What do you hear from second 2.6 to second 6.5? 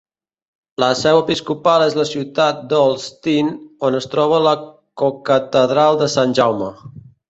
d'Olsztyn, on es troba la cocatedral de Sant